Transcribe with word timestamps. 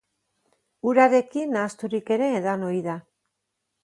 Urarekin 0.91 1.53
nahasturik 1.57 2.09
ere 2.15 2.31
edan 2.39 2.65
ohi 2.71 2.81
da. 2.89 2.97